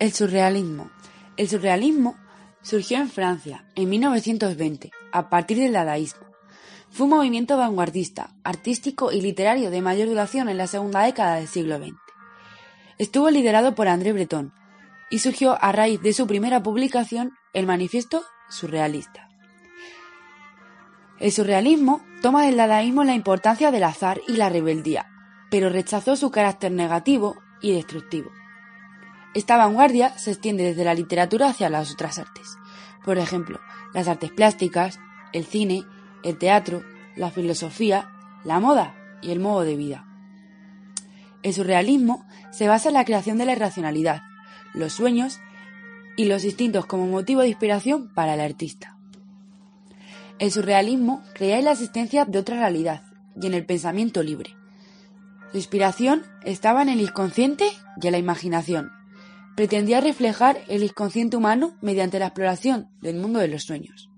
El 0.00 0.14
surrealismo. 0.14 0.90
El 1.36 1.46
surrealismo 1.46 2.16
surgió 2.62 2.96
en 2.96 3.10
Francia 3.10 3.66
en 3.74 3.90
1920 3.90 4.90
a 5.12 5.28
partir 5.28 5.58
del 5.58 5.74
dadaísmo. 5.74 6.26
Fue 6.88 7.04
un 7.04 7.10
movimiento 7.10 7.58
vanguardista, 7.58 8.30
artístico 8.42 9.12
y 9.12 9.20
literario 9.20 9.70
de 9.70 9.82
mayor 9.82 10.08
duración 10.08 10.48
en 10.48 10.56
la 10.56 10.66
segunda 10.68 11.02
década 11.02 11.34
del 11.34 11.48
siglo 11.48 11.76
XX. 11.76 11.98
Estuvo 12.96 13.28
liderado 13.28 13.74
por 13.74 13.88
André 13.88 14.14
Breton 14.14 14.54
y 15.10 15.18
surgió 15.18 15.62
a 15.62 15.70
raíz 15.70 16.00
de 16.00 16.14
su 16.14 16.26
primera 16.26 16.62
publicación, 16.62 17.32
el 17.52 17.66
Manifiesto 17.66 18.22
Surrealista. 18.48 19.28
El 21.18 21.30
surrealismo 21.30 22.00
toma 22.22 22.46
del 22.46 22.56
dadaísmo 22.56 23.04
la 23.04 23.14
importancia 23.14 23.70
del 23.70 23.84
azar 23.84 24.22
y 24.26 24.32
la 24.38 24.48
rebeldía, 24.48 25.10
pero 25.50 25.68
rechazó 25.68 26.16
su 26.16 26.30
carácter 26.30 26.72
negativo 26.72 27.36
y 27.60 27.72
destructivo. 27.72 28.30
Esta 29.32 29.56
vanguardia 29.56 30.18
se 30.18 30.32
extiende 30.32 30.64
desde 30.64 30.84
la 30.84 30.94
literatura 30.94 31.50
hacia 31.50 31.68
las 31.68 31.92
otras 31.92 32.18
artes, 32.18 32.58
por 33.04 33.18
ejemplo, 33.18 33.60
las 33.94 34.08
artes 34.08 34.32
plásticas, 34.32 34.98
el 35.32 35.44
cine, 35.44 35.84
el 36.24 36.36
teatro, 36.36 36.82
la 37.16 37.30
filosofía, 37.30 38.10
la 38.44 38.58
moda 38.58 38.94
y 39.22 39.30
el 39.30 39.38
modo 39.38 39.62
de 39.62 39.76
vida. 39.76 40.04
El 41.42 41.54
surrealismo 41.54 42.26
se 42.50 42.66
basa 42.66 42.88
en 42.88 42.94
la 42.94 43.04
creación 43.04 43.38
de 43.38 43.46
la 43.46 43.52
irracionalidad, 43.52 44.22
los 44.74 44.92
sueños 44.92 45.40
y 46.16 46.24
los 46.24 46.44
instintos 46.44 46.86
como 46.86 47.06
motivo 47.06 47.40
de 47.40 47.48
inspiración 47.48 48.12
para 48.12 48.34
el 48.34 48.40
artista. 48.40 48.96
El 50.38 50.50
surrealismo 50.50 51.22
creía 51.34 51.58
en 51.58 51.66
la 51.66 51.72
existencia 51.72 52.24
de 52.24 52.38
otra 52.38 52.56
realidad 52.56 53.04
y 53.40 53.46
en 53.46 53.54
el 53.54 53.64
pensamiento 53.64 54.22
libre. 54.22 54.56
Su 55.52 55.58
inspiración 55.58 56.22
estaba 56.44 56.82
en 56.82 56.88
el 56.88 57.00
inconsciente 57.00 57.66
y 58.00 58.06
en 58.06 58.12
la 58.12 58.18
imaginación, 58.18 58.90
pretendía 59.60 60.00
reflejar 60.00 60.64
el 60.68 60.82
inconsciente 60.82 61.36
humano 61.36 61.76
mediante 61.82 62.18
la 62.18 62.28
exploración 62.28 62.88
del 63.02 63.16
mundo 63.16 63.40
de 63.40 63.48
los 63.48 63.64
sueños. 63.64 64.08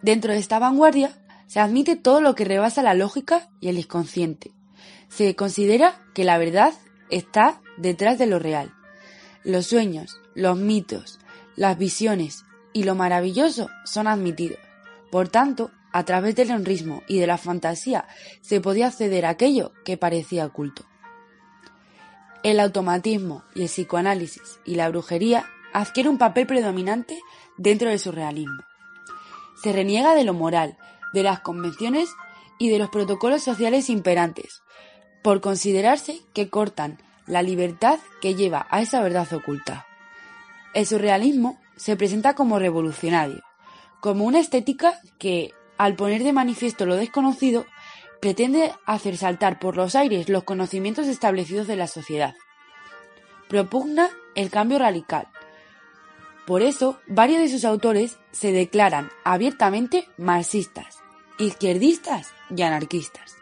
Dentro 0.00 0.32
de 0.32 0.38
esta 0.38 0.60
vanguardia 0.60 1.10
se 1.48 1.58
admite 1.58 1.96
todo 1.96 2.20
lo 2.20 2.36
que 2.36 2.44
rebasa 2.44 2.84
la 2.84 2.94
lógica 2.94 3.48
y 3.58 3.66
el 3.66 3.78
inconsciente. 3.78 4.52
Se 5.08 5.34
considera 5.34 6.00
que 6.14 6.22
la 6.22 6.38
verdad 6.38 6.72
está 7.10 7.60
detrás 7.78 8.16
de 8.16 8.26
lo 8.26 8.38
real. 8.38 8.72
Los 9.42 9.66
sueños, 9.66 10.20
los 10.36 10.56
mitos, 10.56 11.18
las 11.56 11.76
visiones 11.76 12.44
y 12.72 12.84
lo 12.84 12.94
maravilloso 12.94 13.70
son 13.84 14.06
admitidos. 14.06 14.60
Por 15.10 15.30
tanto, 15.30 15.72
a 15.90 16.04
través 16.04 16.36
del 16.36 16.52
honrismo 16.52 17.02
y 17.08 17.18
de 17.18 17.26
la 17.26 17.38
fantasía 17.38 18.06
se 18.40 18.60
podía 18.60 18.86
acceder 18.86 19.26
a 19.26 19.30
aquello 19.30 19.72
que 19.84 19.96
parecía 19.96 20.46
oculto. 20.46 20.84
El 22.42 22.58
automatismo 22.58 23.44
y 23.54 23.62
el 23.62 23.68
psicoanálisis 23.68 24.58
y 24.64 24.74
la 24.74 24.88
brujería 24.88 25.46
adquieren 25.72 26.12
un 26.12 26.18
papel 26.18 26.46
predominante 26.46 27.20
dentro 27.56 27.88
del 27.88 28.00
surrealismo. 28.00 28.62
Se 29.62 29.72
reniega 29.72 30.16
de 30.16 30.24
lo 30.24 30.34
moral, 30.34 30.76
de 31.12 31.22
las 31.22 31.40
convenciones 31.40 32.10
y 32.58 32.68
de 32.68 32.80
los 32.80 32.90
protocolos 32.90 33.42
sociales 33.42 33.88
imperantes, 33.90 34.62
por 35.22 35.40
considerarse 35.40 36.20
que 36.32 36.50
cortan 36.50 36.98
la 37.26 37.42
libertad 37.42 38.00
que 38.20 38.34
lleva 38.34 38.66
a 38.70 38.82
esa 38.82 39.00
verdad 39.02 39.32
oculta. 39.32 39.86
El 40.74 40.84
surrealismo 40.84 41.60
se 41.76 41.96
presenta 41.96 42.34
como 42.34 42.58
revolucionario, 42.58 43.42
como 44.00 44.24
una 44.24 44.40
estética 44.40 45.00
que, 45.18 45.52
al 45.78 45.94
poner 45.94 46.24
de 46.24 46.32
manifiesto 46.32 46.86
lo 46.86 46.96
desconocido, 46.96 47.66
pretende 48.22 48.72
hacer 48.86 49.16
saltar 49.16 49.58
por 49.58 49.76
los 49.76 49.96
aires 49.96 50.28
los 50.28 50.44
conocimientos 50.44 51.08
establecidos 51.08 51.66
de 51.66 51.74
la 51.74 51.88
sociedad. 51.88 52.36
Propugna 53.48 54.10
el 54.36 54.48
cambio 54.48 54.78
radical. 54.78 55.26
Por 56.46 56.62
eso, 56.62 57.00
varios 57.08 57.40
de 57.40 57.48
sus 57.48 57.64
autores 57.64 58.18
se 58.30 58.52
declaran 58.52 59.10
abiertamente 59.24 60.06
marxistas, 60.18 61.02
izquierdistas 61.36 62.32
y 62.56 62.62
anarquistas. 62.62 63.38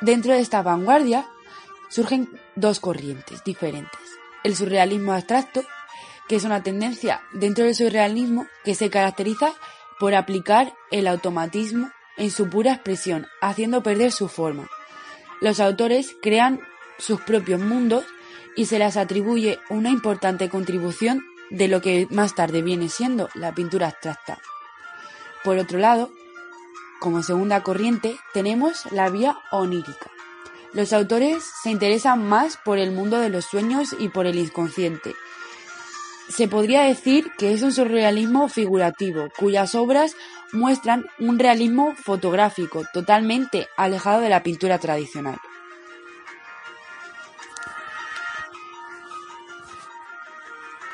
Dentro 0.00 0.32
de 0.32 0.40
esta 0.40 0.62
vanguardia 0.62 1.28
surgen 1.90 2.28
dos 2.56 2.80
corrientes 2.80 3.44
diferentes. 3.44 4.00
El 4.42 4.56
surrealismo 4.56 5.12
abstracto, 5.12 5.62
que 6.28 6.34
es 6.34 6.42
una 6.42 6.64
tendencia 6.64 7.22
dentro 7.32 7.66
del 7.66 7.76
surrealismo 7.76 8.48
que 8.64 8.74
se 8.74 8.90
caracteriza 8.90 9.52
por 10.00 10.16
aplicar 10.16 10.74
el 10.90 11.06
automatismo 11.06 11.92
en 12.20 12.30
su 12.30 12.50
pura 12.50 12.74
expresión, 12.74 13.26
haciendo 13.40 13.82
perder 13.82 14.12
su 14.12 14.28
forma. 14.28 14.68
Los 15.40 15.58
autores 15.58 16.14
crean 16.20 16.60
sus 16.98 17.22
propios 17.22 17.60
mundos 17.60 18.04
y 18.54 18.66
se 18.66 18.78
les 18.78 18.98
atribuye 18.98 19.58
una 19.70 19.88
importante 19.88 20.50
contribución 20.50 21.24
de 21.48 21.66
lo 21.66 21.80
que 21.80 22.06
más 22.10 22.34
tarde 22.34 22.60
viene 22.60 22.90
siendo 22.90 23.30
la 23.34 23.54
pintura 23.54 23.88
abstracta. 23.88 24.38
Por 25.42 25.56
otro 25.56 25.78
lado, 25.78 26.10
como 27.00 27.22
segunda 27.22 27.62
corriente, 27.62 28.18
tenemos 28.34 28.84
la 28.92 29.08
vía 29.08 29.38
onírica. 29.50 30.10
Los 30.74 30.92
autores 30.92 31.42
se 31.62 31.70
interesan 31.70 32.28
más 32.28 32.58
por 32.58 32.78
el 32.78 32.92
mundo 32.92 33.18
de 33.18 33.30
los 33.30 33.46
sueños 33.46 33.96
y 33.98 34.10
por 34.10 34.26
el 34.26 34.36
inconsciente, 34.36 35.14
se 36.30 36.48
podría 36.48 36.82
decir 36.82 37.30
que 37.38 37.52
es 37.52 37.62
un 37.62 37.72
surrealismo 37.72 38.48
figurativo, 38.48 39.28
cuyas 39.36 39.74
obras 39.74 40.16
muestran 40.52 41.04
un 41.18 41.38
realismo 41.38 41.94
fotográfico 41.96 42.84
totalmente 42.92 43.68
alejado 43.76 44.20
de 44.20 44.28
la 44.28 44.42
pintura 44.42 44.78
tradicional. 44.78 45.38